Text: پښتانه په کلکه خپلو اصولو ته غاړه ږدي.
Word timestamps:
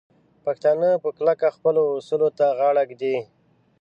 پښتانه 0.45 0.89
په 1.03 1.09
کلکه 1.17 1.47
خپلو 1.55 1.81
اصولو 1.97 2.29
ته 2.37 2.45
غاړه 2.57 2.83
ږدي. 2.89 3.17